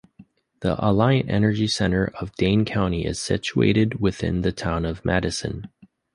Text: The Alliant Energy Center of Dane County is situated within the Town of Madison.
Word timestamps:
The 0.61 0.77
Alliant 0.77 1.29
Energy 1.29 1.67
Center 1.67 2.11
of 2.19 2.33
Dane 2.33 2.65
County 2.65 3.05
is 3.05 3.19
situated 3.21 3.99
within 4.01 4.41
the 4.41 4.51
Town 4.51 4.83
of 4.83 5.05
Madison. 5.05 5.69